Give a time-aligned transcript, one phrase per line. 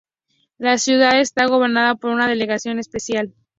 [0.57, 3.35] La ciudad está gobernada por una delegación especial.